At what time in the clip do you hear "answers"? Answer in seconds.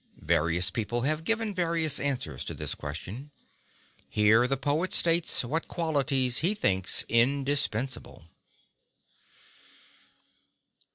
1.99-2.43